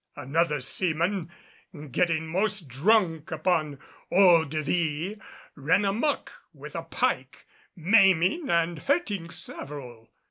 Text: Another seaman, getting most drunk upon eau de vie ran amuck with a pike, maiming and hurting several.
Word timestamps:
Another 0.15 0.61
seaman, 0.61 1.29
getting 1.91 2.25
most 2.25 2.67
drunk 2.67 3.29
upon 3.29 3.77
eau 4.11 4.43
de 4.45 4.63
vie 4.63 5.21
ran 5.55 5.85
amuck 5.85 6.31
with 6.55 6.73
a 6.75 6.81
pike, 6.81 7.45
maiming 7.75 8.49
and 8.49 8.79
hurting 8.79 9.29
several. 9.29 10.09